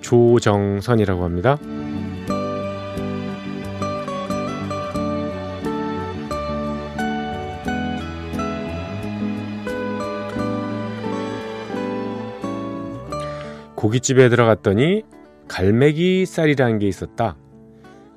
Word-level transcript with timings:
조정선이라고 0.00 1.24
합니다. 1.24 1.58
고깃집에 13.80 14.28
들어갔더니 14.28 15.04
갈매기 15.48 16.26
쌀이라는 16.26 16.78
게 16.78 16.86
있었다. 16.86 17.36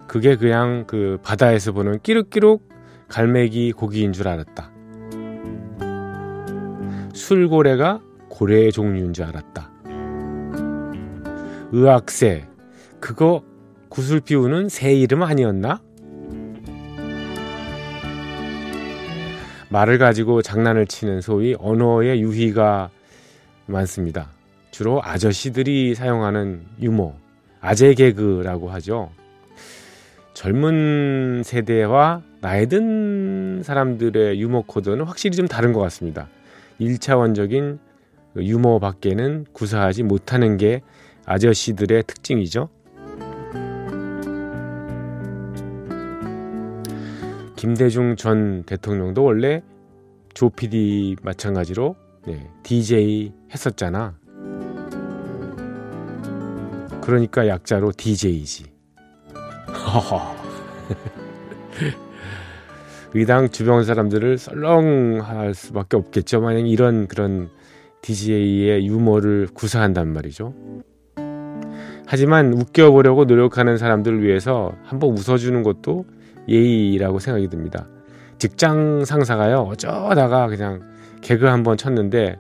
그게 0.08 0.36
그냥 0.36 0.84
그 0.86 1.17
바다에서 1.23 1.72
보는 1.72 2.00
끼룩끼룩 2.02 2.67
갈매기 3.08 3.72
고기인 3.72 4.11
줄 4.11 4.28
알았다. 4.28 4.72
술고래가 7.14 8.02
고래의 8.30 8.72
종류인 8.72 9.14
줄 9.14 9.26
알았다. 9.26 9.73
의학새, 11.76 12.46
그거 13.00 13.44
구슬 13.90 14.20
피우는 14.20 14.70
새 14.70 14.94
이름 14.94 15.24
아니었나? 15.24 15.82
말을 19.70 19.98
가지고 19.98 20.44
장난을 20.44 20.86
치는 20.86 21.22
소위 21.22 21.56
언어의 21.58 22.22
유희가 22.22 22.92
많습니다. 23.66 24.30
주로 24.70 25.02
아저씨들이 25.04 25.96
사용하는 25.96 26.62
유머, 26.80 27.16
아재 27.60 27.96
개그라고 27.96 28.70
하죠. 28.70 29.10
젊은 30.36 31.42
세대와 31.44 32.22
나이 32.42 32.68
든 32.68 33.64
사람들의 33.64 34.40
유머 34.40 34.62
코드는 34.68 35.06
확실히 35.06 35.36
좀 35.36 35.48
다른 35.48 35.74
것 35.74 35.80
같습니다. 35.80 36.28
1차원적인 36.80 37.80
유머 38.38 38.78
밖에는 38.78 39.48
구사하지 39.54 40.04
못하는 40.04 40.58
게 40.58 40.84
아저씨들의 41.26 42.04
특징이죠. 42.04 42.70
김대중 47.56 48.16
전 48.18 48.64
대통령도 48.64 49.24
원래 49.24 49.64
조 50.34 50.50
PD 50.50 51.16
마찬가지로 51.22 51.95
네, 52.26 52.50
DJ 52.64 53.32
했었잖아. 53.54 54.17
그러니까 57.02 57.48
약자로 57.48 57.92
DJ지. 57.92 58.66
의당 63.14 63.48
주변 63.52 63.83
사람들을 63.83 64.38
썰렁할 64.38 65.54
수밖에 65.54 65.98
없겠죠. 65.98 66.42
만약 66.42 66.67
이런 66.67 67.08
그런 67.08 67.50
DJ의 68.02 68.88
유머를 68.88 69.50
구사한단 69.54 70.12
말이죠. 70.14 70.54
하지만 72.05 72.53
웃겨보려고 72.53 73.25
노력하는 73.25 73.77
사람들을 73.77 74.21
위해서 74.23 74.73
한번 74.83 75.11
웃어주는 75.11 75.64
것도 75.64 76.05
예의라고 76.47 77.19
생각이 77.19 77.47
듭니다. 77.49 77.87
직장 78.37 79.05
상사가요, 79.05 79.61
어쩌다가 79.61 80.47
그냥 80.47 80.81
개그 81.21 81.45
한번 81.45 81.77
쳤는데, 81.77 82.37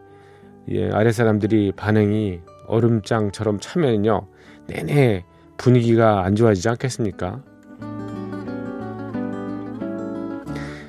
예, 0.69 0.91
아래 0.91 1.11
사람들이 1.11 1.71
반응이 1.75 2.41
얼음장처럼 2.67 3.59
차면요, 3.59 4.27
내내 4.67 5.23
분위기가 5.57 6.25
안 6.25 6.35
좋아지지 6.35 6.67
않겠습니까? 6.69 7.41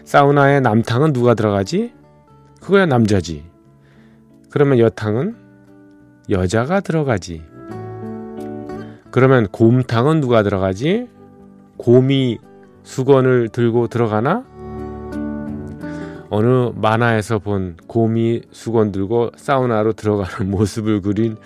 사우나에 0.04 0.60
남탕은 0.60 1.12
누가 1.12 1.34
들어가지? 1.34 1.92
그거야 2.60 2.86
남자지. 2.86 3.44
그러면 4.50 4.78
여탕은 4.78 5.36
여자가 6.30 6.80
들어가지. 6.80 7.42
그러면 9.14 9.46
곰탕은 9.46 10.20
누가 10.20 10.42
들어가지? 10.42 11.06
곰이 11.76 12.38
수건을 12.82 13.48
들고 13.50 13.86
들어가나? 13.86 14.44
어느 16.30 16.72
만화에서 16.74 17.38
본 17.38 17.76
곰이 17.86 18.42
수건 18.50 18.90
들고 18.90 19.30
사우나로 19.36 19.92
들어가는 19.92 20.50
모습을 20.50 21.00
그린 21.00 21.36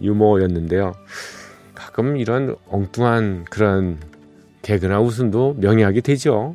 유머였는데요. 0.00 0.92
가끔 1.74 2.16
이런 2.16 2.54
엉뚱한 2.68 3.46
그런 3.50 3.98
개그나 4.62 5.00
웃음도 5.00 5.56
명예하게 5.58 6.02
되죠. 6.02 6.54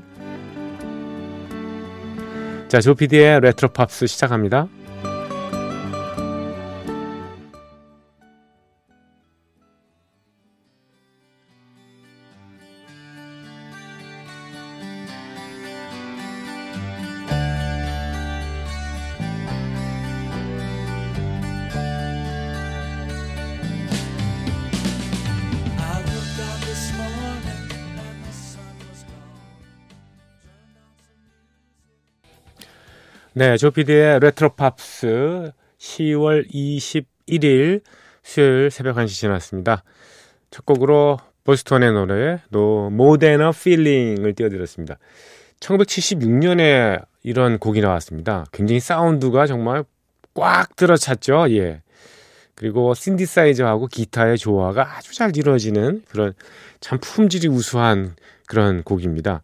자, 2.69 2.79
조피디의 2.79 3.41
레트로 3.41 3.73
팝스 3.73 4.07
시작합니다. 4.07 4.69
네, 33.41 33.57
조피디의 33.57 34.19
레트로 34.19 34.49
팝스 34.49 35.51
10월 35.79 36.47
21일 36.53 37.81
수요일 38.21 38.69
새벽 38.69 38.97
1시 38.97 39.07
지났습니다. 39.07 39.83
첫 40.51 40.63
곡으로 40.63 41.17
보스턴의 41.43 41.91
노래 41.91 42.39
노 42.49 42.91
More 42.91 43.21
Than 43.21 43.51
a 43.51 43.59
Feeling을 43.59 44.35
띄워드렸습니다. 44.35 44.99
1976년에 45.59 47.03
이런 47.23 47.57
곡이 47.57 47.81
나왔습니다. 47.81 48.45
굉장히 48.51 48.79
사운드가 48.79 49.47
정말 49.47 49.85
꽉 50.35 50.75
들어찼죠. 50.75 51.47
예. 51.49 51.81
그리고 52.53 52.93
신디사이저하고 52.93 53.87
기타의 53.87 54.37
조화가 54.37 54.97
아주 54.97 55.15
잘 55.15 55.35
이루어지는 55.35 56.03
그런 56.09 56.33
참 56.79 56.99
품질이 57.01 57.47
우수한 57.47 58.15
그런 58.45 58.83
곡입니다. 58.83 59.41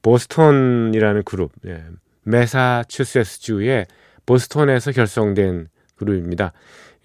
보스턴이라는 0.00 1.24
그룹. 1.24 1.52
예. 1.66 1.84
메사추세츠주의 2.26 3.86
보스턴에서 4.26 4.92
결성된 4.92 5.68
그룹입니다. 5.94 6.52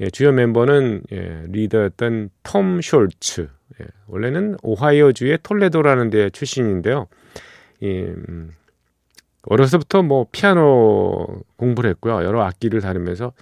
예, 0.01 0.09
주요 0.09 0.31
멤버는 0.31 1.03
예, 1.11 1.43
리더였던 1.47 2.29
톰 2.43 2.79
숄츠. 2.79 3.47
예, 3.79 3.85
원래는 4.07 4.57
오하이오주의 4.63 5.37
톨레도라는 5.43 6.09
데 6.09 6.29
출신인데요. 6.31 7.07
예, 7.83 8.05
음, 8.05 8.51
어려서부터 9.43 10.01
뭐 10.01 10.27
피아노 10.31 11.27
공부를 11.55 11.89
했고요. 11.91 12.23
여러 12.23 12.43
악기를 12.43 12.81
다루면서 12.81 13.33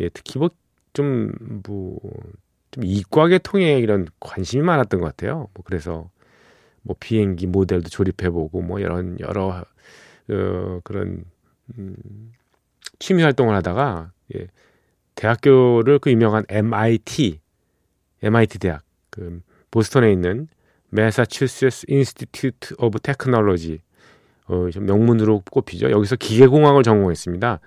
예, 0.00 0.08
특히 0.08 0.38
뭐좀 0.38 1.32
뭐, 1.64 1.98
좀 2.72 2.84
이과 2.84 3.38
계통에 3.38 3.78
이런 3.78 4.06
관심이 4.18 4.62
많았던 4.62 5.00
것 5.00 5.06
같아요. 5.06 5.48
뭐 5.54 5.64
그래서 5.64 6.10
뭐 6.82 6.96
비행기 6.98 7.46
모델도 7.46 7.88
조립해보고 7.88 8.62
뭐 8.62 8.80
이런 8.80 9.18
여러 9.20 9.64
어, 10.30 10.80
그런 10.84 11.24
음, 11.78 11.96
취미 12.98 13.22
활동을 13.22 13.54
하다가 13.56 14.12
예, 14.36 14.46
대학교를 15.14 15.98
그 15.98 16.10
유명한 16.10 16.44
MIT, 16.48 17.40
MIT 18.22 18.58
대학, 18.58 18.82
그 19.10 19.40
보스턴에 19.70 20.12
있는 20.12 20.48
Massachusetts 20.90 21.86
Institute 21.88 22.74
of 22.78 23.00
Technology 23.00 23.80
어, 24.46 24.68
좀 24.70 24.86
명문으로 24.86 25.42
꼽히죠. 25.50 25.90
여기서 25.90 26.16
기계공학을 26.16 26.82
전공했습니다. 26.82 27.60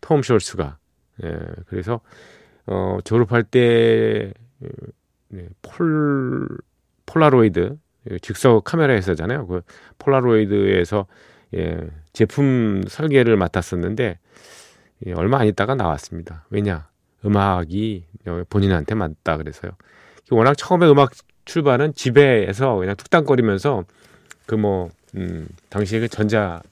톰 0.00 0.20
숄츠가. 0.22 0.76
예, 1.24 1.38
그래서 1.66 2.00
어, 2.66 2.98
졸업할 3.04 3.42
때 3.44 4.32
네, 5.28 5.48
폴 5.62 6.48
폴라로이드 7.06 7.76
즉석 8.22 8.64
카메라에서잖아요. 8.64 9.46
그 9.46 9.62
폴라로이드에서 9.98 11.06
예, 11.54 11.88
제품 12.12 12.82
설계를 12.86 13.36
맡았었는데 13.36 14.18
예, 15.06 15.12
얼마 15.12 15.38
안 15.38 15.46
있다가 15.46 15.74
나왔습니다. 15.74 16.46
왜냐 16.50 16.88
음악이 17.24 18.04
본인한테 18.48 18.94
맞다 18.94 19.36
그래서요. 19.36 19.72
워낙 20.30 20.54
처음에 20.54 20.88
음악 20.88 21.12
출발은 21.44 21.94
집에서 21.94 22.76
그냥 22.76 22.96
툭닥거리면서 22.96 23.84
그뭐 24.46 24.90
음, 25.16 25.48
당시에 25.68 26.00
그 26.00 26.08
전자 26.08 26.62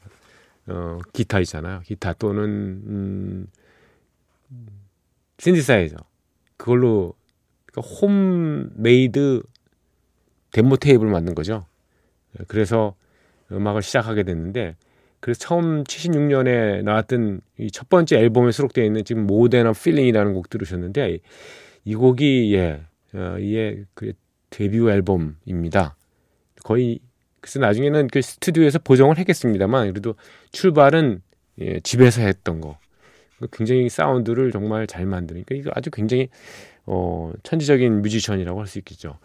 어, 0.67 0.99
기타 1.13 1.41
있잖아요. 1.41 1.81
기타 1.85 2.13
또는 2.13 2.47
음, 2.87 3.47
신디사이저 5.39 5.97
그걸로 6.57 7.15
그러니까 7.67 7.95
홈메이드 7.95 9.43
데모 10.53 10.77
테이프를 10.77 11.11
만든 11.11 11.35
거죠. 11.35 11.67
그래서 12.47 12.95
음악을 13.53 13.83
시작하게 13.83 14.23
됐는데 14.25 14.77
그래서 15.21 15.41
처음 15.41 15.85
76년에 15.85 16.83
나왔던 16.83 17.41
이 17.59 17.71
첫 17.73 17.89
번째 17.89 18.17
앨범에 18.19 18.53
수록되어 18.53 18.85
있는 18.85 19.05
지금 19.05 19.27
More 19.27 19.50
Than 19.50 19.73
a 19.73 19.77
Feeling이라는 19.77 20.33
곡 20.35 20.49
들으셨는데 20.51 21.19
이 21.85 21.95
곡이 21.95 22.55
예 22.55 22.83
어, 23.15 23.37
이게 23.39 23.85
그 23.95 24.13
데뷔 24.51 24.79
앨범입니다. 24.79 25.97
거의 26.65 27.01
그래서 27.41 27.61
나중에는 27.61 28.09
그 28.09 28.21
스튜디오에서 28.23 28.79
보정을 28.81 29.19
했겠습니다만 29.19 29.89
그래도 29.93 30.15
출발은 30.53 31.23
예, 31.61 31.81
집에서 31.81 32.21
했던 32.23 32.61
거 32.61 32.79
굉장히 33.53 33.89
사운드를 33.89 34.53
정말 34.53 34.87
잘 34.87 35.07
만드니까 35.07 35.55
이거 35.55 35.71
아주 35.75 35.91
굉장히 35.91 36.29
어, 36.87 37.33
천지적인 37.43 38.03
뮤지션이라고 38.03 38.61
할 38.61 38.67
수 38.67 38.79
있겠죠. 38.79 39.19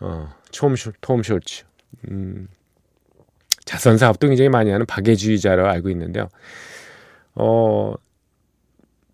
어, 0.00 0.28
톰, 0.52 0.74
톰 1.00 1.20
숄츠. 1.22 1.64
음, 2.10 2.48
자선 3.72 3.96
사업도 3.96 4.28
굉장히 4.28 4.50
많이 4.50 4.70
하는 4.70 4.84
박애주의자로 4.84 5.66
알고 5.66 5.88
있는데요. 5.88 6.28
어, 7.34 7.94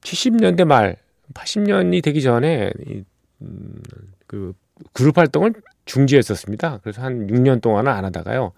70년대 0.01 0.65
말, 0.65 0.97
80년이 1.33 2.03
되기 2.03 2.21
전에 2.23 2.73
이, 2.85 3.05
음, 3.41 3.81
그 4.27 4.55
그룹 4.93 5.17
활동을 5.17 5.55
중지했었습니다. 5.85 6.81
그래서 6.83 7.03
한 7.03 7.29
6년 7.29 7.63
동안은 7.63 7.93
안 7.93 8.05
하다가요. 8.05 8.51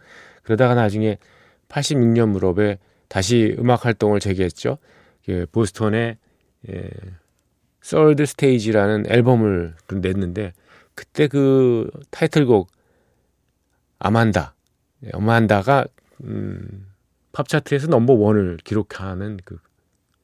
그러다가 0.42 0.74
나중에 0.74 1.18
86년 1.68 2.30
무렵에 2.30 2.78
다시 3.08 3.54
음악 3.58 3.84
활동을 3.84 4.20
재개했죠. 4.20 4.78
그 5.26 5.44
보스턴의 5.52 6.16
예, 6.70 6.90
썰드 7.82 8.24
스테이지라는 8.24 9.04
앨범을 9.06 9.74
냈는데 9.92 10.54
그때 10.94 11.28
그 11.28 11.90
타이틀곡 12.10 12.68
아만다 13.98 14.54
예, 15.04 15.10
아만다가 15.12 15.86
음, 16.24 16.86
팝 17.32 17.48
차트에서 17.48 17.86
넘버 17.88 18.14
원을 18.14 18.58
기록하는 18.64 19.38
그 19.44 19.58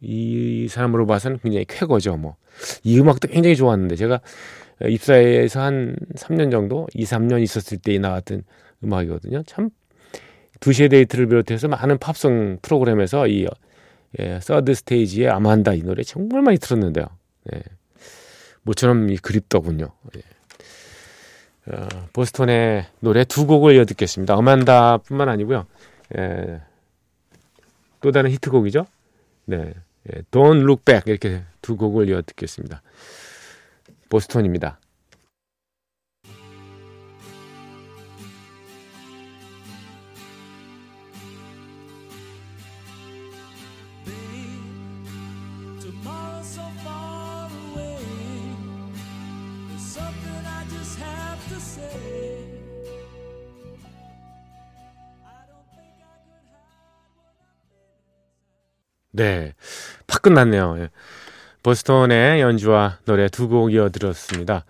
이 0.01 0.69
사람으로 0.69 1.07
봐서는 1.07 1.39
굉장히 1.43 1.65
쾌거죠. 1.67 2.17
뭐 2.17 2.37
이 2.85 2.99
음악도 2.99 3.29
굉장히 3.29 3.57
좋았는데 3.57 3.97
제가 3.97 4.21
입사해서 4.89 5.61
한 5.61 5.97
3년 6.17 6.51
정도, 6.51 6.87
2, 6.95 7.05
3년 7.05 7.43
있었을 7.43 7.79
때 7.79 7.99
나왔던 7.99 8.45
음악이거든요. 8.85 9.43
참, 9.47 9.71
두시의 10.61 10.89
데이트를 10.91 11.27
비롯해서 11.27 11.69
많은 11.69 11.99
팝송 11.99 12.59
프로그램에서 12.63 13.27
이, 13.27 13.47
예, 14.19 14.39
서드 14.41 14.75
스테이지의 14.75 15.29
아만다 15.29 15.75
이 15.75 15.83
노래 15.83 16.03
정말 16.03 16.43
많이 16.43 16.59
들었는데요. 16.59 17.07
예. 17.55 17.63
모처럼 18.63 19.11
이 19.11 19.17
그립더군요. 19.19 19.93
예. 20.17 20.21
어, 21.69 21.89
보스턴의 22.13 22.87
노래 23.01 23.25
두 23.25 23.47
곡을 23.47 23.75
이어 23.75 23.85
듣겠습니다. 23.85 24.35
아만다 24.35 24.99
뿐만 24.99 25.29
아니고요. 25.29 25.67
예. 26.17 26.61
또 28.01 28.13
다른 28.13 28.31
히트곡이죠. 28.31 28.87
네. 29.47 29.75
예. 30.13 30.23
Don't 30.31 30.63
Look 30.63 30.85
Back 30.85 31.11
이렇게 31.11 31.43
두 31.63 31.77
곡을 31.77 32.09
이어 32.09 32.23
듣겠습니다. 32.23 32.83
보스턴입니다. 34.09 34.79
네. 59.13 59.55
팍 60.07 60.23
끝났네요. 60.23 60.77
예. 60.79 60.91
보스턴의 61.63 62.41
연주와 62.41 62.99
노래 63.07 63.29
두 63.29 63.49
곡 63.49 63.73
이어들었습니다. 63.73 64.65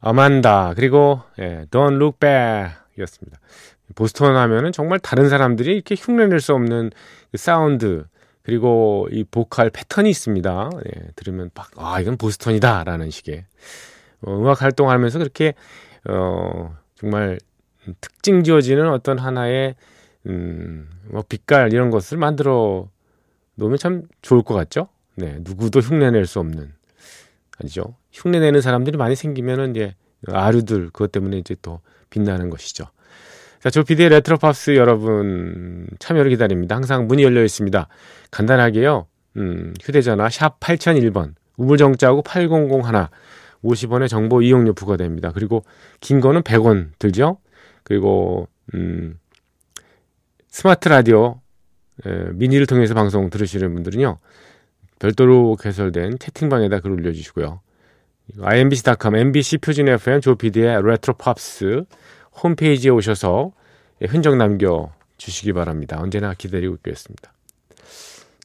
어만다 0.00 0.74
그리고 0.76 1.22
예, 1.38 1.66
Don't 1.70 1.96
Look 1.96 2.18
Back 2.20 2.76
이었습니다. 2.98 3.38
보스턴 3.96 4.36
하면은 4.36 4.70
정말 4.72 4.98
다른 5.00 5.28
사람들이 5.28 5.74
이렇게 5.74 5.94
흉내낼 5.98 6.40
수 6.40 6.54
없는 6.54 6.90
그 7.32 7.36
사운드 7.38 8.04
그리고 8.42 9.08
이 9.10 9.24
보컬 9.24 9.70
패턴이 9.70 10.08
있습니다. 10.08 10.70
예, 10.86 11.08
들으면 11.16 11.50
막 11.54 11.70
아 11.76 12.00
이건 12.00 12.16
보스턴이다 12.16 12.84
라는 12.84 13.10
식의 13.10 13.44
어, 14.22 14.36
음악 14.38 14.62
활동하면서 14.62 15.18
그렇게 15.18 15.54
어 16.08 16.76
정말 16.94 17.38
특징 18.00 18.44
지어지는 18.44 18.88
어떤 18.90 19.18
하나의 19.18 19.74
음, 20.26 20.88
뭐 21.10 21.24
빛깔 21.26 21.72
이런 21.72 21.90
것을 21.90 22.18
만들어 22.18 22.88
놓으면 23.54 23.78
참 23.78 24.02
좋을 24.22 24.42
것 24.42 24.54
같죠? 24.54 24.88
네, 25.14 25.38
누구도 25.40 25.80
흉내낼 25.80 26.26
수 26.26 26.38
없는 26.38 26.72
아니죠. 27.60 27.96
흉내내는 28.12 28.60
사람들이 28.60 28.96
많이 28.96 29.16
생기면은 29.16 29.70
이제 29.70 29.94
아류들 30.28 30.86
그것 30.86 31.12
때문에 31.12 31.38
이제 31.38 31.56
또 31.62 31.80
빛나는 32.10 32.50
것이죠. 32.50 32.86
자, 33.60 33.70
조피디의 33.70 34.10
레트로팝스 34.10 34.76
여러분 34.76 35.88
참여를 35.98 36.30
기다립니다. 36.30 36.76
항상 36.76 37.08
문이 37.08 37.24
열려 37.24 37.42
있습니다. 37.42 37.88
간단하게요. 38.30 39.06
음, 39.36 39.74
휴대전화 39.82 40.28
샵 40.28 40.60
8001번 40.60 41.34
우물정자하고 41.56 42.22
8001 42.22 43.08
50원의 43.64 44.08
정보 44.08 44.42
이용료 44.42 44.74
부과됩니다. 44.74 45.32
그리고 45.32 45.64
긴 46.00 46.20
거는 46.20 46.42
100원 46.42 46.90
들죠. 46.98 47.38
그리고 47.82 48.48
음, 48.74 49.18
스마트 50.48 50.88
라디오 50.88 51.40
에, 52.06 52.30
미니를 52.32 52.66
통해서 52.66 52.94
방송 52.94 53.30
들으시는 53.30 53.72
분들은요. 53.74 54.18
별도로 54.98 55.56
개설된 55.56 56.18
채팅방에다 56.18 56.80
글 56.80 56.92
올려주시고요. 56.92 57.60
imbc.com, 58.40 59.16
mbc 59.16 59.58
표준 59.58 59.88
FM 59.88 60.20
조피디의 60.20 60.82
레트로 60.82 61.14
팝스 61.14 61.84
홈페이지에 62.42 62.90
오셔서 62.90 63.52
흔적 64.06 64.36
남겨 64.36 64.92
주시기 65.16 65.52
바랍니다. 65.52 65.98
언제나 66.00 66.34
기다리고 66.34 66.74
있겠습니다. 66.76 67.32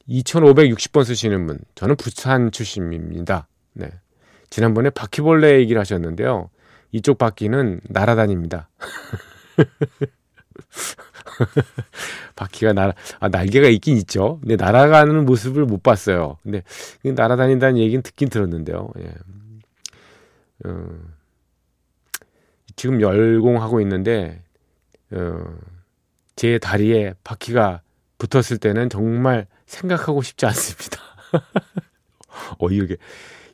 2560번 0.08 1.04
쓰시는 1.04 1.46
분, 1.46 1.58
저는 1.74 1.96
부산 1.96 2.50
출신입니다. 2.50 3.46
네. 3.72 3.90
지난번에 4.54 4.88
바퀴벌레 4.90 5.58
얘기를 5.58 5.80
하셨는데요. 5.80 6.48
이쪽 6.92 7.18
바퀴는 7.18 7.80
날아다닙니다. 7.88 8.68
바퀴가 12.36 12.72
날, 12.72 12.94
아, 13.18 13.28
날개가 13.28 13.66
있긴 13.66 13.96
있죠. 13.96 14.38
근데 14.42 14.54
날아가는 14.54 15.26
모습을 15.26 15.64
못 15.64 15.82
봤어요. 15.82 16.38
근데 16.44 16.62
날아다닌다는 17.02 17.78
얘기는 17.78 18.00
듣긴 18.00 18.28
들었는데요. 18.28 18.92
예. 19.00 19.12
어, 20.66 21.00
지금 22.76 23.00
열공하고 23.00 23.80
있는데, 23.80 24.40
어, 25.10 25.42
제 26.36 26.58
다리에 26.58 27.14
바퀴가 27.24 27.82
붙었을 28.18 28.58
때는 28.58 28.88
정말 28.88 29.48
생각하고 29.66 30.22
싶지 30.22 30.46
않습니다. 30.46 31.00
어, 32.60 32.70
이게, 32.70 32.96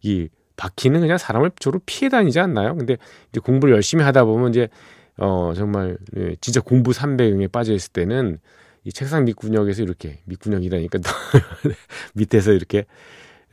이 0.02 0.28
바퀴는 0.60 1.00
그냥 1.00 1.16
사람을 1.16 1.52
주로 1.58 1.80
피해 1.86 2.10
다니지 2.10 2.38
않나요? 2.38 2.76
근데 2.76 2.98
이제 3.30 3.40
공부를 3.40 3.74
열심히 3.74 4.04
하다 4.04 4.26
보면 4.26 4.50
이제 4.50 4.68
어, 5.16 5.54
정말, 5.56 5.96
예, 6.16 6.36
진짜 6.42 6.60
공부 6.60 6.90
300응에 6.90 7.50
빠져 7.50 7.72
있을 7.72 7.92
때는 7.92 8.38
이 8.84 8.92
책상 8.92 9.24
밑구녕에서 9.24 9.82
이렇게, 9.82 10.18
밑구녕이라니까 10.26 10.98
밑에서 12.14 12.52
이렇게, 12.52 12.84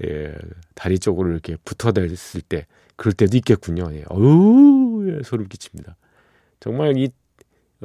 예, 0.06 0.34
다리 0.76 1.00
쪽으로 1.00 1.32
이렇게 1.32 1.56
붙어댔을 1.64 2.42
때, 2.42 2.66
그럴 2.98 3.14
때도 3.14 3.38
있겠군요. 3.38 3.90
예. 3.94 4.04
어우, 4.10 5.08
예, 5.10 5.24
소름 5.24 5.48
끼칩니다. 5.48 5.96
정말 6.60 6.98
이, 6.98 7.10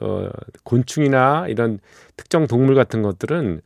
어, 0.00 0.28
곤충이나 0.64 1.46
이런 1.48 1.78
특정 2.16 2.48
동물 2.48 2.74
같은 2.74 3.02
것들은 3.02 3.60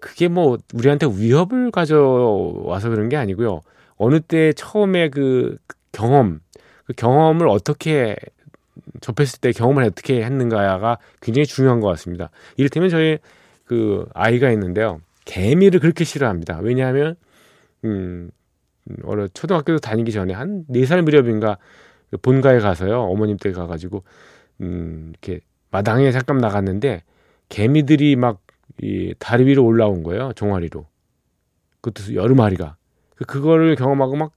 그게 0.00 0.28
뭐 0.28 0.58
우리한테 0.74 1.06
위협을 1.06 1.70
가져와서 1.72 2.88
그런 2.90 3.08
게 3.08 3.16
아니고요. 3.16 3.62
어느 4.02 4.20
때 4.20 4.52
처음에 4.54 5.08
그 5.10 5.56
경험, 5.92 6.40
그 6.86 6.92
경험을 6.94 7.48
어떻게 7.48 8.16
접했을 9.00 9.40
때 9.40 9.52
경험을 9.52 9.84
어떻게 9.84 10.24
했는가가 10.24 10.98
굉장히 11.20 11.46
중요한 11.46 11.80
것 11.80 11.88
같습니다. 11.88 12.30
이를테면 12.56 12.88
저희 12.90 13.18
그 13.64 14.06
아이가 14.14 14.50
있는데요. 14.52 15.00
개미를 15.24 15.80
그렇게 15.80 16.04
싫어합니다. 16.04 16.58
왜냐하면 16.62 17.16
음 17.84 18.30
어느 19.04 19.28
초등학교 19.34 19.78
다니기 19.78 20.12
전에 20.12 20.32
한 20.34 20.64
네 20.68 20.84
살 20.86 21.02
무렵인가 21.02 21.58
본가에 22.22 22.58
가서요. 22.60 23.02
어머님 23.02 23.36
댁에 23.38 23.54
가 23.54 23.66
가지고 23.66 24.04
음, 24.60 25.12
이렇게 25.12 25.40
마당에 25.70 26.10
잠깐 26.12 26.38
나갔는데 26.38 27.02
개미들이 27.48 28.16
막 28.16 28.40
이 28.80 29.14
다리 29.18 29.44
위로 29.46 29.64
올라온 29.66 30.02
거예요. 30.02 30.32
종아리로. 30.34 30.86
그것도 31.82 32.14
여러 32.14 32.34
마리가. 32.34 32.76
그, 33.16 33.24
그거를 33.24 33.76
경험하고 33.76 34.16
막 34.16 34.32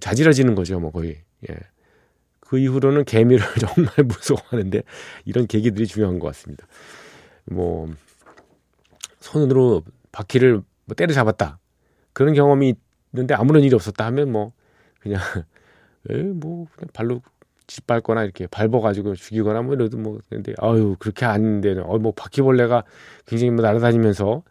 자지러지는 0.00 0.54
거죠. 0.54 0.80
뭐 0.80 0.90
거의. 0.90 1.18
예. 1.48 1.56
그 2.40 2.58
이후로는 2.58 3.04
개미를 3.04 3.44
정말 3.58 3.94
무서워하는데 4.04 4.82
이런 5.24 5.46
계기들이 5.46 5.86
중요한 5.86 6.18
것 6.18 6.26
같습니다. 6.28 6.66
뭐 7.46 7.88
손으로 9.20 9.82
바퀴를 10.10 10.62
뭐 10.84 10.94
때려잡았다. 10.94 11.58
그런 12.12 12.34
경험이 12.34 12.74
있는데 13.12 13.34
아무런 13.34 13.62
일이 13.62 13.74
없었다 13.74 14.04
하면 14.06 14.30
뭐 14.30 14.52
그냥 15.00 15.20
에뭐 16.10 16.66
그냥 16.74 16.88
발로 16.92 17.22
짓밟거나 17.66 18.24
이렇게 18.24 18.46
밟아가지고 18.46 19.14
죽이거나 19.14 19.62
뭐 19.62 19.74
이래도 19.74 19.96
뭐 19.96 20.18
근데 20.28 20.52
아유 20.58 20.96
그렇게 20.98 21.24
아닌데 21.24 21.78
어뭐 21.78 22.12
바퀴벌레가 22.12 22.84
굉장히 23.26 23.50
뭐 23.50 23.64
날아다니면서 23.64 24.42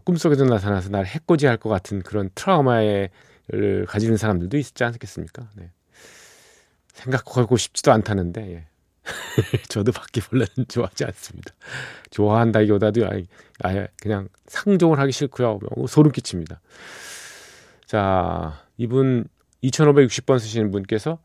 꿈속에도 0.00 0.44
나타나서 0.44 0.88
날 0.90 1.06
해코지할 1.06 1.56
것 1.56 1.68
같은 1.68 2.02
그런 2.02 2.30
트라우마를 2.34 3.10
가지는 3.86 4.16
사람들도 4.16 4.56
있지 4.56 4.84
않겠습니까? 4.84 5.48
네. 5.56 5.70
생각하고 6.92 7.56
싶지도 7.56 7.92
않다는데 7.92 8.54
예. 8.54 8.66
저도 9.68 9.92
바퀴벌레는 9.92 10.66
좋아하지 10.68 11.04
않습니다. 11.04 11.52
좋아한다기보다도 12.10 13.06
아예 13.62 13.88
그냥 14.00 14.28
상종을 14.46 14.98
하기 15.00 15.12
싫고요. 15.12 15.58
소름 15.88 16.10
끼칩니다. 16.12 16.60
자, 17.86 18.62
이분 18.78 19.26
2560번 19.62 20.38
쓰시는 20.38 20.70
분께서 20.70 21.18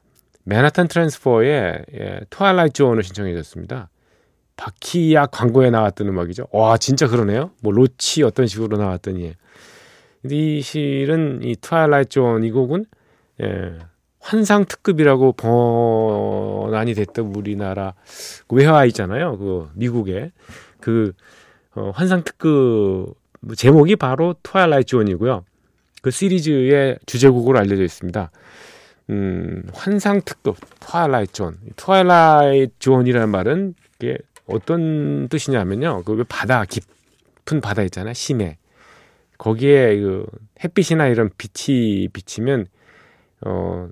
맨하탄 0.44 0.88
트랜스퍼의 0.88 1.86
예, 1.94 2.20
Twilight 2.30 2.74
Zone을 2.74 3.04
신청해 3.04 3.32
주셨습니다. 3.34 3.90
바퀴약 4.60 5.32
광고에 5.32 5.70
나왔던 5.70 6.08
음악이죠. 6.10 6.48
와, 6.52 6.78
진짜 6.78 7.08
그러네요. 7.08 7.52
뭐 7.62 7.72
roach 7.72 8.24
어떤 8.24 8.46
식으로 8.46 8.78
나왔더니. 8.78 9.34
근데 10.22 10.36
이 10.36 10.62
실은 10.62 11.40
이 11.44 11.56
Twilight 11.56 12.10
Zone 12.10 12.44
이 12.44 12.52
곡은 12.52 12.86
예, 13.42 13.78
환상 14.20 14.66
특급이라고 14.66 15.32
번안이 15.32 16.94
됐던 16.94 17.34
우리나라 17.36 17.94
그 18.48 18.58
외화 18.58 18.84
있잖아요. 18.86 19.38
그 19.38 19.70
미국의 19.76 20.32
그 20.82 21.14
어, 21.76 21.92
환상 21.96 22.24
특급 22.26 23.16
제목이 23.56 23.96
바로 23.96 24.36
Twilight 24.44 24.88
Zone이고요. 24.88 25.46
그 26.02 26.12
시리즈의 26.12 27.00
주제곡으로 27.06 27.58
알려져 27.60 27.84
있습니다. 27.84 28.30
음, 29.12 29.64
환상 29.74 30.22
특급 30.26 30.58
Twilight 30.82 31.32
Zone. 31.32 31.58
Twilight 31.78 32.74
Zone이라는 32.80 33.30
말은 33.30 33.76
이게 34.02 34.18
어떤 34.50 35.28
뜻이냐면요. 35.30 36.04
그 36.04 36.24
바다 36.28 36.66
깊은 36.66 37.62
바다 37.62 37.84
있잖아요. 37.84 38.14
심해. 38.14 38.58
거기에 39.38 39.98
그 40.00 40.26
햇빛이나 40.64 41.08
이런 41.08 41.30
빛이 41.38 42.10
비치면 42.10 42.68
어 43.46 43.90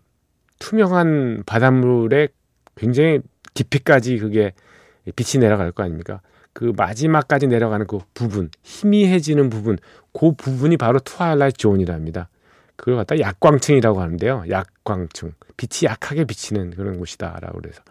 투명한 0.60 1.44
바닷물에 1.46 2.28
굉장히 2.76 3.22
깊이까지 3.54 4.18
그게 4.18 4.54
빛이 5.16 5.42
내려갈 5.42 5.72
거 5.72 5.84
아닙니까? 5.84 6.22
그 6.54 6.74
마지막까지 6.76 7.48
내려가는 7.48 7.86
그 7.88 8.00
부분, 8.14 8.50
희미해지는 8.64 9.50
부분, 9.50 9.78
그 10.12 10.34
부분이 10.34 10.78
바로 10.78 11.00
Twilight 11.00 11.58
Zone이랍니다. 11.58 12.30
그걸 12.76 12.96
갖다 12.96 13.20
약광층이라고 13.20 14.02
하는데요. 14.02 14.46
약광층. 14.50 15.34
빛이 15.56 15.90
약하게 15.90 16.26
비치는 16.26 16.72
그런 16.72 17.00
곳이다라고 17.00 17.60
그래서 17.62 17.82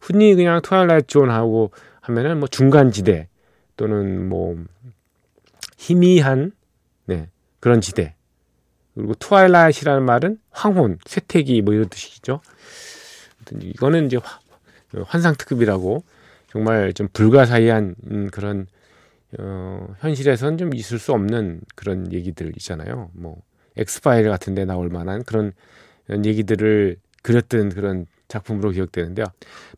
흔히 0.00 0.34
그냥 0.34 0.60
Twilight 0.62 1.06
Zone하고 1.06 1.72
하면은 2.06 2.38
뭐 2.38 2.48
중간 2.48 2.92
지대 2.92 3.28
또는 3.76 4.28
뭐 4.28 4.56
희미한 5.76 6.52
네, 7.06 7.28
그런 7.58 7.80
지대 7.80 8.14
그리고 8.94 9.14
twilight라는 9.14 10.04
말은 10.04 10.38
황혼, 10.50 10.98
쇠퇴기 11.04 11.62
뭐 11.62 11.74
이런 11.74 11.88
뜻이죠. 11.88 12.40
이거는 13.60 14.06
이제 14.06 14.18
환상 15.06 15.34
특급이라고 15.34 16.02
정말 16.48 16.92
좀 16.92 17.08
불가사의한 17.12 17.96
음, 18.10 18.30
그런 18.30 18.66
어, 19.38 19.88
현실에선 19.98 20.58
좀 20.58 20.74
있을 20.74 20.98
수 20.98 21.12
없는 21.12 21.60
그런 21.74 22.12
얘기들 22.12 22.52
있잖아요. 22.56 23.10
뭐 23.14 23.42
엑스파일 23.76 24.28
같은 24.28 24.54
데 24.54 24.64
나올 24.64 24.88
만한 24.88 25.24
그런 25.24 25.52
얘기들을 26.08 26.96
그렸던 27.22 27.70
그런 27.70 28.06
작품으로 28.28 28.70
기억되는데요. 28.70 29.26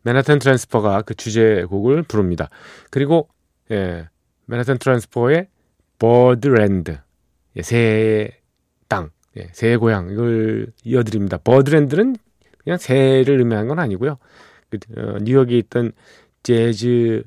맨하탄 0.03 0.39
트랜스퍼가 0.39 1.03
그 1.03 1.13
주제곡을 1.15 2.03
부릅니다. 2.03 2.49
그리고 2.89 3.29
예, 3.71 4.07
맨하탄 4.45 4.79
트랜스퍼의 4.79 5.47
Birdland 5.99 6.99
예, 7.55 7.61
새 7.61 8.31
땅, 8.87 9.11
예, 9.37 9.49
새의 9.53 9.77
고향 9.77 10.09
이걸 10.09 10.67
이어드립니다. 10.83 11.37
버드랜드는 11.37 12.15
그냥 12.63 12.77
새를 12.77 13.39
의미한 13.39 13.67
건 13.67 13.79
아니고요. 13.79 14.17
그, 14.69 14.79
어, 14.97 15.17
뉴욕에 15.21 15.57
있던 15.57 15.91
재즈 16.43 17.23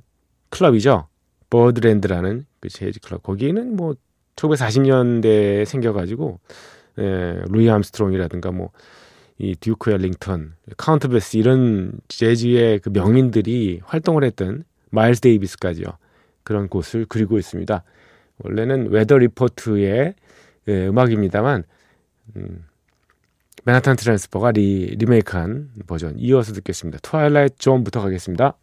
클럽이죠. 0.51 1.09
버드랜드라는 1.51 2.47
그 2.61 2.69
재즈 2.69 3.01
클럽. 3.01 3.23
거기는 3.23 3.77
뭐 3.77 3.95
1940년대에 4.37 5.65
생겨가지고 5.65 6.41
예, 6.99 7.43
루이 7.49 7.71
암스트롱이라든가 7.71 8.51
뭐 8.53 8.71
이 9.43 9.57
듀크 9.57 9.91
엘링턴, 9.91 10.55
카운트 10.77 11.09
베이시 11.09 11.37
이런 11.37 11.99
재즈의 12.07 12.79
그 12.79 12.91
명인들이 12.91 13.81
활동을 13.85 14.23
했던 14.23 14.63
마일스 14.91 15.21
데이비스까지요. 15.21 15.87
그런 16.45 16.69
곳을 16.69 17.07
그리고 17.09 17.39
있습니다. 17.39 17.83
원래는 18.39 18.91
웨더 18.91 19.19
리포트의 19.19 20.15
예, 20.69 20.87
음악입니다만 20.87 21.65
음, 22.37 22.65
맨하탄 23.65 23.97
트랜스퍼가 23.97 24.53
리, 24.53 24.95
리메이크한 24.97 25.71
버전 25.89 26.19
이어서 26.19 26.53
듣겠습니다. 26.53 27.01
Twilight 27.03 27.57
Zone부터 27.59 28.01
가겠습니다. 28.01 28.55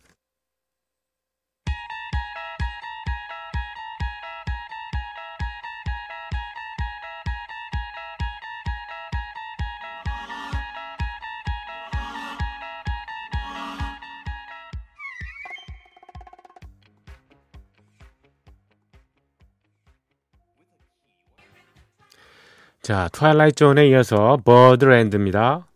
자, 22.90 23.08
트와일라이트 23.14 23.54
존에 23.54 23.88
이어서 23.90 24.40
버드랜드입니다. 24.44 25.68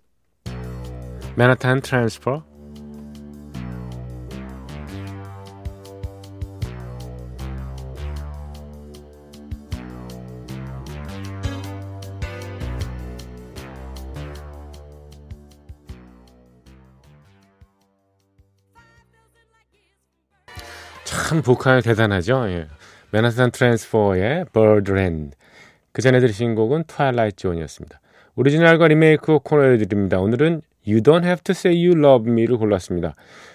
맨하탄 1.36 1.82
트랜스퍼 1.82 2.44
참 21.04 21.44
보컬 21.44 21.84
대단하죠. 21.84 22.50
예. 22.50 22.68
맨하탄 23.12 23.52
트랜스퍼의 23.52 24.46
Birdland 24.52 25.36
그 25.94 26.02
전에 26.02 26.20
들으신 26.20 26.56
곡은 26.56 26.86
Twilight 26.88 27.38
Zone이었습니다. 27.38 28.02
오리지널과 28.36 28.88
리메이크 28.88 29.40
코너에 29.44 29.78
드립니다. 29.78 30.20
오늘은 30.20 30.64
You 30.86 31.02
Don't 31.02 31.24
Have 31.24 31.44
to 31.44 31.52
Say 31.52 31.86
You 31.86 31.98
Love 31.98 32.30
Me를 32.30 32.58
골랐습니다. 32.58 33.14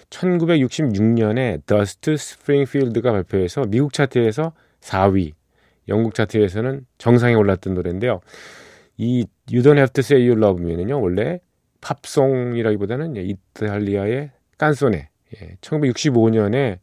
1966년에 0.09 1.65
더스트 1.65 2.15
스프링필드가 2.15 3.11
발표해서 3.11 3.65
미국 3.67 3.91
차트에서 3.93 4.53
4위, 4.79 5.33
영국 5.89 6.15
차트에서는 6.15 6.85
정상에 6.97 7.35
올랐던 7.35 7.73
노래인데요. 7.73 8.21
이 8.97 9.25
You 9.51 9.61
Don't 9.61 9.75
Have 9.75 9.91
to 9.93 9.99
Say 9.99 10.25
You 10.25 10.41
Love 10.41 10.63
Me는요, 10.63 11.01
원래 11.01 11.39
팝송이라기보다는 11.81 13.17
이탈리아의 13.17 14.31
깐소네. 14.57 15.09
예, 15.35 15.55
1965년에 15.61 16.79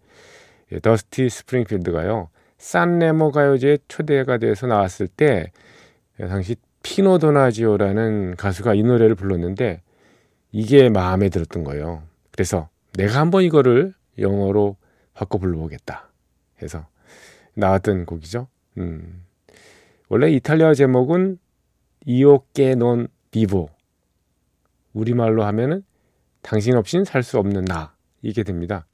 더스티 0.83 1.29
스프링필드가요. 1.31 2.29
산레모 2.59 3.31
가요제 3.33 3.79
초대가 3.89 4.39
돼서 4.39 4.67
나왔을 4.67 5.09
때 5.09 5.51
당시 6.19 6.57
피노 6.83 7.19
도나지오라는 7.19 8.37
가수가 8.37 8.75
이 8.75 8.83
노래를 8.83 9.15
불렀는데 9.15 9.83
이게 10.53 10.89
마음에 10.89 11.29
들었던 11.29 11.65
거예요. 11.65 12.03
그래서 12.31 12.69
내가 12.95 13.21
한번 13.21 13.43
이거를 13.43 13.93
영어로 14.19 14.77
바꿔 15.13 15.39
불러보겠다 15.39 16.11
해서 16.63 16.87
나왔던 17.55 18.07
곡이죠. 18.07 18.49
음. 18.79 19.23
원래 20.09 20.31
이탈리아 20.31 20.73
제목은 20.75 21.39
이오케 22.07 22.77
논 22.77 23.09
비보 23.31 23.69
우리말로 24.93 25.45
하면은 25.45 25.83
당신 26.43 26.77
없인 26.77 27.05
살 27.05 27.23
수 27.23 27.39
없는 27.39 27.65
나 27.65 27.95
이게 28.23 28.43
됩니다. 28.45 28.87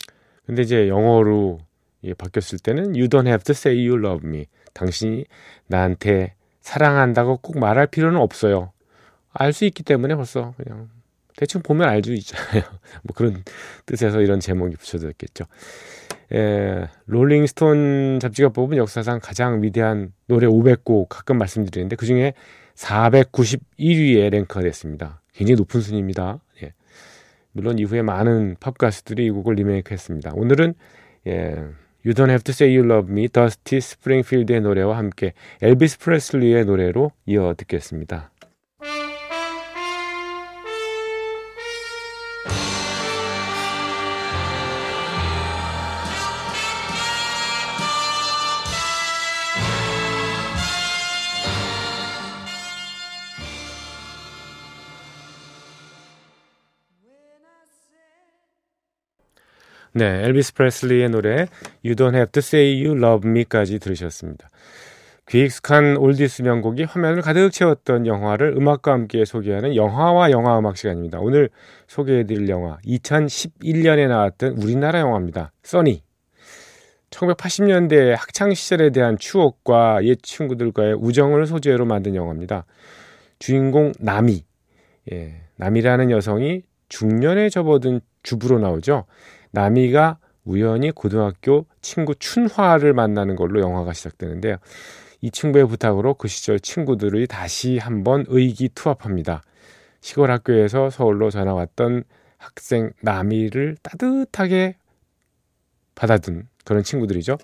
근데 0.46 0.62
이제 0.62 0.88
영어로 0.88 1.58
예, 2.04 2.14
바뀌었을 2.14 2.58
때는 2.58 2.94
You 2.94 3.08
don't 3.08 3.26
have 3.26 3.44
to 3.44 3.52
say 3.52 3.76
you 3.76 3.98
love 3.98 4.26
me. 4.28 4.46
당신이 4.74 5.24
나한테 5.66 6.34
사랑한다고 6.60 7.38
꼭 7.38 7.58
말할 7.58 7.86
필요는 7.86 8.18
없어요. 8.20 8.72
알 9.32 9.52
수 9.52 9.64
있기 9.64 9.82
때문에 9.82 10.14
벌써 10.14 10.54
그냥 10.56 10.90
대충 11.36 11.62
보면 11.62 11.88
알 11.88 12.02
수 12.04 12.12
있잖아요. 12.14 12.62
뭐 13.02 13.14
그런 13.14 13.42
뜻에서 13.86 14.20
이런 14.20 14.40
제목이 14.40 14.76
붙여졌겠죠. 14.76 15.44
에, 16.34 16.86
롤링스톤 17.06 18.20
잡지가 18.20 18.50
뽑은 18.50 18.76
역사상 18.78 19.20
가장 19.22 19.62
위대한 19.62 20.12
노래 20.26 20.46
500곡 20.46 21.06
가끔 21.08 21.38
말씀드리는데 21.38 21.96
그 21.96 22.06
중에 22.06 22.34
491위에 22.74 24.30
랭크가 24.30 24.62
됐습니다. 24.62 25.20
굉장히 25.34 25.56
높은 25.56 25.80
순위입니다. 25.80 26.40
예. 26.62 26.72
물론 27.52 27.78
이후에 27.78 28.02
많은 28.02 28.56
팝 28.60 28.78
가수들이 28.78 29.26
이 29.26 29.30
곡을 29.30 29.54
리메이크했습니다. 29.56 30.32
오늘은 30.34 30.74
예, 31.26 31.64
You 32.04 32.14
Don't 32.14 32.30
Have 32.30 32.42
to 32.44 32.52
Say 32.52 32.76
You 32.76 32.84
Love 32.84 33.12
Me, 33.12 33.28
더스티 33.28 33.80
스프링필드의 33.80 34.60
노래와 34.60 34.96
함께 34.96 35.34
엘비스 35.60 36.00
프레슬리의 36.00 36.64
노래로 36.64 37.12
이어 37.26 37.54
듣겠습니다. 37.56 38.31
네, 59.94 60.24
엘비스 60.24 60.54
프레슬리의 60.54 61.10
노래 61.10 61.46
You 61.84 61.94
Don't 61.94 62.14
Have 62.14 62.32
to 62.32 62.38
Say 62.38 62.82
You 62.82 62.96
Love 62.96 63.28
Me까지 63.30 63.78
들으셨습니다. 63.78 64.48
귀익숙한 65.28 65.98
올디스 65.98 66.42
명곡이 66.42 66.84
화면을 66.84 67.20
가득 67.20 67.50
채웠던 67.50 68.06
영화를 68.06 68.54
음악과 68.56 68.92
함께 68.92 69.24
소개하는 69.26 69.76
영화와 69.76 70.30
영화 70.30 70.58
음악 70.58 70.78
시간입니다. 70.78 71.20
오늘 71.20 71.50
소개해드릴 71.88 72.48
영화 72.48 72.78
2011년에 72.86 74.08
나왔던 74.08 74.56
우리나라 74.62 75.00
영화입니다. 75.00 75.52
써니. 75.62 76.02
1980년대 77.10 78.16
학창 78.16 78.54
시절에 78.54 78.90
대한 78.90 79.18
추억과 79.18 80.04
옛 80.04 80.18
친구들과의 80.22 80.94
우정을 80.94 81.46
소재로 81.46 81.84
만든 81.84 82.14
영화입니다. 82.14 82.64
주인공 83.38 83.92
나미. 83.98 84.44
예, 85.12 85.34
나미라는 85.56 86.10
여성이 86.10 86.62
중년에 86.88 87.50
접어든 87.50 88.00
주부로 88.22 88.58
나오죠. 88.58 89.04
나미가 89.52 90.18
우연히 90.44 90.90
고등학교 90.90 91.66
친구 91.80 92.14
춘화를 92.16 92.94
만나는 92.94 93.36
걸로 93.36 93.60
영화가 93.60 93.92
시작되는데요. 93.92 94.56
이 95.20 95.30
친구의 95.30 95.68
부탁으로 95.68 96.14
그 96.14 96.26
시절 96.26 96.58
친구들이 96.58 97.28
다시 97.28 97.78
한번 97.78 98.24
의기투합합니다. 98.26 99.42
시골 100.00 100.32
학교에서 100.32 100.90
서울로 100.90 101.30
전화 101.30 101.54
왔던 101.54 102.02
학생 102.38 102.90
나미를 103.02 103.76
따뜻하게 103.82 104.74
받아든 105.94 106.48
그런 106.64 106.82
친구들이죠. 106.82 107.36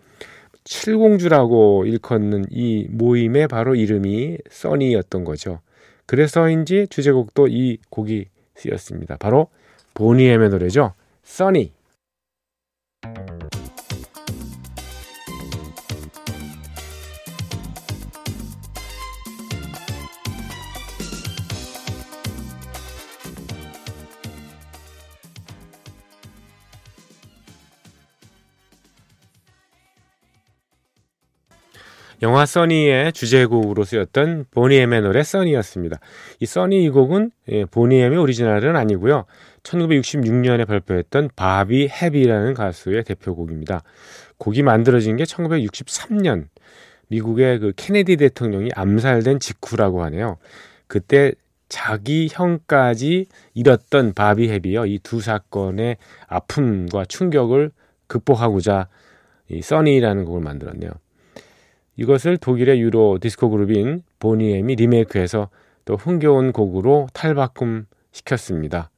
칠공주라고 0.64 1.85
일컫는 1.87 2.46
이 2.50 2.88
모임의 2.90 3.46
바로 3.46 3.76
이름이 3.76 4.38
써니였던 4.50 5.24
거죠. 5.24 5.61
그래서인지 6.06 6.88
주제곡도 6.90 7.46
이 7.48 7.78
곡이 7.90 8.26
쓰였습니다. 8.56 9.16
바로 9.18 9.48
보니엠의 9.94 10.50
노래죠. 10.50 10.94
써니. 11.22 11.77
영화 32.22 32.46
써니의 32.46 33.12
주제곡으로 33.12 33.85
쓰였던 33.85 34.46
보니엠의 34.50 35.02
노래 35.02 35.22
써니였습니다. 35.22 35.98
이 36.40 36.46
써니 36.46 36.85
이 36.85 36.90
곡은 36.90 37.31
예, 37.48 37.64
보니엠의 37.64 38.18
오리지널은 38.18 38.76
아니고요. 38.76 39.24
1966년에 39.62 40.66
발표했던 40.66 41.31
바비 41.37 41.88
헤비라는 41.88 42.54
가수의 42.54 43.04
대표곡입니다. 43.04 43.83
곡이 44.38 44.62
만들어진 44.62 45.16
게 45.16 45.24
1963년 45.24 46.46
미국의 47.09 47.59
그 47.61 47.72
케네디 47.76 48.16
대통령이 48.16 48.70
암살된 48.74 49.40
직후라고 49.40 50.02
하네요. 50.04 50.38
그때 50.87 51.33
자기 51.68 52.28
형까지 52.31 53.26
잃었던 53.54 54.14
바비 54.14 54.48
헤비요. 54.48 54.87
이 54.87 54.98
두 55.02 55.20
사건의 55.20 55.98
아픔과 56.26 57.04
충격을 57.04 57.70
극복하고자 58.07 58.88
이 59.50 59.62
써니라는 59.62 60.24
곡을 60.24 60.40
만들었네요. 60.40 60.90
이것을 61.98 62.38
독일의 62.38 62.80
유로 62.80 63.18
디스코 63.20 63.50
그룹인 63.50 64.02
보니엠이 64.18 64.76
리메이크해서 64.76 65.50
또 65.84 65.96
흥겨운 65.96 66.52
곡으로 66.52 67.08
탈바꿈 67.12 67.87
시켰습니다. 68.12 68.90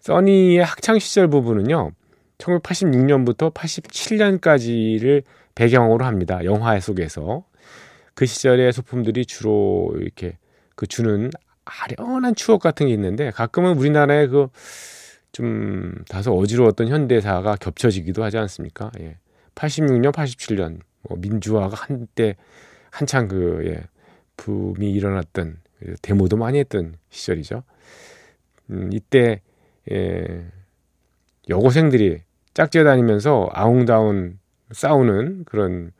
써니의 0.00 0.64
학창 0.64 0.98
시절 0.98 1.28
부분은요. 1.28 1.92
1986년부터 2.38 3.52
87년까지를 3.52 5.22
배경으로 5.54 6.04
합니다. 6.04 6.44
영화 6.44 6.80
속에서 6.80 7.44
그 8.14 8.26
시절의 8.26 8.72
소품들이 8.72 9.26
주로 9.26 9.92
이렇게 9.96 10.38
그 10.74 10.86
주는 10.86 11.30
아련한 11.64 12.34
추억 12.34 12.62
같은 12.62 12.86
게 12.86 12.92
있는데 12.94 13.30
가끔은 13.30 13.76
우리나라의 13.76 14.28
그 14.28 14.48
좀 15.32 15.94
다소 16.08 16.36
어지러웠던 16.36 16.88
현대사가 16.88 17.56
겹쳐지기도 17.56 18.24
하지 18.24 18.38
않습니까? 18.38 18.90
예. 19.00 19.18
86년, 19.54 20.12
87년 20.12 20.80
뭐 21.02 21.18
민주화가 21.18 21.76
한때 21.76 22.36
한창 22.90 23.28
그 23.28 23.62
예, 23.66 23.82
붐이 24.36 24.90
일어났던 24.92 25.58
데모도 26.02 26.36
많이 26.36 26.58
했던 26.58 26.96
시절이죠. 27.10 27.62
음, 28.70 28.90
이때 28.92 29.40
예, 29.90 30.46
여고생들이 31.48 32.20
짝지어 32.54 32.84
다니면서 32.84 33.48
아웅다운 33.52 34.38
싸우는 34.72 35.44
그런 35.44 35.92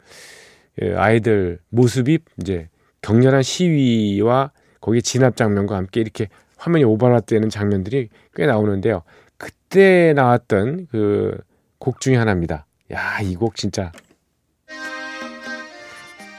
예, 0.82 0.94
아이들 0.94 1.58
모습이 1.70 2.18
이제 2.40 2.68
격렬한 3.02 3.42
시위와 3.42 4.52
거기에 4.80 5.00
진압 5.00 5.36
장면과 5.36 5.76
함께 5.76 6.00
이렇게 6.00 6.28
화면이 6.56 6.84
오버랩되는 6.84 7.48
장면들이 7.48 8.10
꽤 8.34 8.46
나오는데요. 8.46 9.02
그때 9.38 10.12
나왔던 10.14 10.86
그 10.88 11.40
곡 11.80 12.00
중에 12.00 12.14
하나입니다. 12.16 12.66
야, 12.92 13.20
이 13.22 13.34
곡 13.34 13.56
진짜 13.56 13.90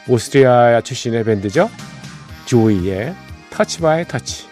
오스트리아 0.07 0.81
출신의 0.81 1.23
밴드죠. 1.23 1.69
조이의 2.45 3.15
Touch 3.49 3.81
by 3.81 4.05
Touch. 4.05 4.49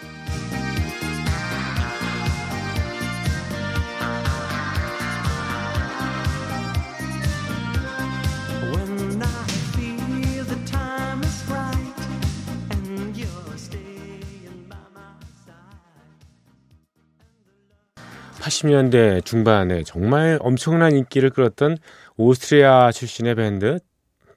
(80년대) 18.40 19.24
중반에 19.24 19.84
정말 19.84 20.38
엄청난 20.40 20.92
인기를 20.92 21.30
끌었던 21.30 21.76
오스트리아 22.16 22.90
출신의 22.90 23.34
밴드 23.36 23.78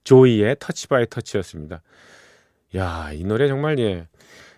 조이의 0.04 0.58
Touch 0.60 0.88
by 0.88 1.06
Touch였습니다. 1.10 1.82
야, 2.76 3.12
이 3.14 3.24
노래 3.24 3.48
정말 3.48 3.80
예. 3.80 4.08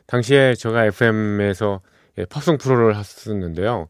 당시에 0.08 0.56
제가 0.56 0.86
FM에서 0.86 1.82
예, 2.18 2.26
팝송 2.26 2.58
프로를 2.58 2.96
했었는데요. 2.96 3.88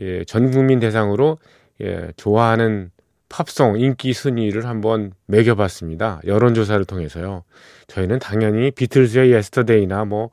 예, 0.00 0.24
전 0.24 0.50
국민 0.50 0.80
대상으로 0.80 1.38
예, 1.80 2.10
좋아하는 2.16 2.90
팝송 3.28 3.78
인기 3.78 4.12
순위를 4.12 4.66
한번 4.66 5.12
매겨봤습니다. 5.26 6.20
여론조사를 6.26 6.84
통해서요. 6.84 7.44
저희는 7.88 8.18
당연히 8.18 8.70
비틀즈의 8.70 9.32
Yesterday나 9.32 10.04
뭐 10.04 10.30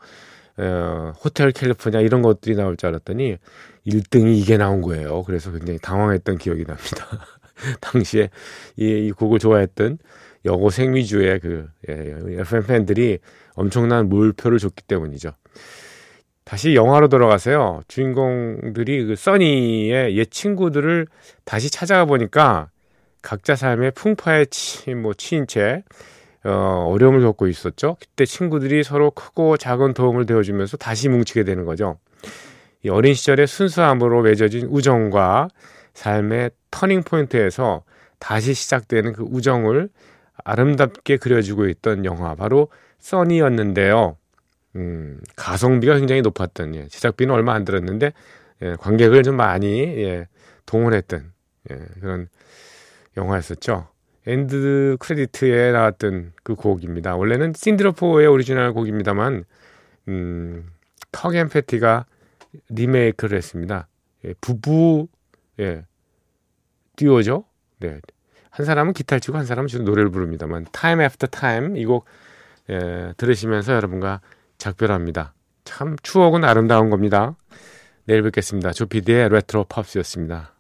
어, 0.57 1.13
호텔 1.23 1.51
캘리포니아 1.51 2.01
이런 2.01 2.21
것들이 2.21 2.55
나올 2.55 2.77
줄 2.77 2.89
알았더니 2.89 3.37
1등이 3.87 4.37
이게 4.37 4.57
나온 4.57 4.81
거예요. 4.81 5.23
그래서 5.23 5.51
굉장히 5.51 5.79
당황했던 5.79 6.37
기억이 6.37 6.65
납니다. 6.65 7.07
당시에 7.81 8.29
이, 8.77 8.85
이 8.85 9.11
곡을 9.11 9.39
좋아했던 9.39 9.97
여고생 10.45 10.95
위주의 10.95 11.39
그 11.39 11.67
예, 11.89 12.15
FM 12.41 12.65
팬들이 12.65 13.19
엄청난 13.53 14.09
몰표를 14.09 14.57
줬기 14.59 14.83
때문이죠. 14.83 15.31
다시 16.43 16.75
영화로 16.75 17.07
돌아가세요. 17.07 17.81
주인공들이 17.87 19.05
그 19.05 19.15
써니의 19.15 20.17
옛 20.17 20.31
친구들을 20.31 21.07
다시 21.45 21.69
찾아가 21.69 22.05
보니까 22.05 22.69
각자 23.21 23.55
삶의 23.55 23.91
풍파에 23.91 24.45
치, 24.45 24.93
뭐 24.95 25.13
치인 25.13 25.45
채 25.47 25.83
어, 26.43 26.87
어려움을 26.89 27.21
겪고 27.21 27.47
있었죠. 27.47 27.97
그때 27.99 28.25
친구들이 28.25 28.83
서로 28.83 29.11
크고 29.11 29.57
작은 29.57 29.93
도움을 29.93 30.25
되어주면서 30.25 30.77
다시 30.77 31.07
뭉치게 31.07 31.43
되는 31.43 31.65
거죠. 31.65 31.99
이 32.83 32.89
어린 32.89 33.13
시절의 33.13 33.45
순수함으로 33.45 34.23
맺어진 34.23 34.67
우정과 34.67 35.49
삶의 35.93 36.51
터닝 36.71 37.03
포인트에서 37.03 37.83
다시 38.17 38.53
시작되는 38.53 39.13
그 39.13 39.23
우정을 39.23 39.89
아름답게 40.43 41.17
그려주고 41.17 41.67
있던 41.67 42.05
영화 42.05 42.35
바로 42.35 42.69
써니였는데요. 42.99 44.17
음, 44.75 45.19
가성비가 45.35 45.97
굉장히 45.97 46.21
높았던 46.21 46.75
예, 46.75 46.87
제작비는 46.87 47.33
얼마 47.33 47.53
안 47.53 47.65
들었는데 47.65 48.13
예, 48.61 48.75
관객을 48.79 49.23
좀 49.23 49.35
많이 49.35 49.81
예, 49.81 50.27
동원했던 50.65 51.31
예, 51.71 51.79
그런 51.99 52.27
영화였었죠. 53.17 53.87
엔드 54.27 54.97
크레디트에 54.99 55.71
나왔던 55.71 56.33
그 56.43 56.55
곡입니다. 56.55 57.15
원래는 57.15 57.53
신디 57.55 57.85
로퍼의 57.85 58.27
오리지널 58.27 58.71
곡입니다만 58.73 59.45
음, 60.07 60.71
턱앤 61.11 61.49
패티가 61.49 62.05
리메이크를 62.69 63.37
했습니다. 63.37 63.87
예, 64.25 64.33
부부 64.39 65.07
예, 65.59 65.85
듀오죠. 66.95 67.45
네. 67.79 67.99
한 68.51 68.65
사람은 68.65 68.93
기타를 68.93 69.21
치고 69.21 69.37
한 69.37 69.45
사람은 69.45 69.67
주로 69.67 69.83
노래를 69.85 70.11
부릅니다만 70.11 70.67
Time 70.71 71.03
After 71.03 71.29
Time 71.29 71.79
이곡 71.79 72.05
예, 72.69 73.13
들으시면서 73.17 73.73
여러분과 73.73 74.21
작별합니다. 74.57 75.33
참 75.63 75.95
추억은 76.03 76.43
아름다운 76.43 76.89
겁니다. 76.89 77.35
내일 78.05 78.21
뵙겠습니다. 78.23 78.71
조피디의 78.73 79.29
레트로 79.29 79.65
팝스였습니다. 79.65 80.53